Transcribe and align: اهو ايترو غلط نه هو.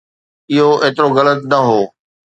اهو 0.53 0.69
ايترو 0.83 1.07
غلط 1.17 1.39
نه 1.51 1.57
هو. 1.67 1.81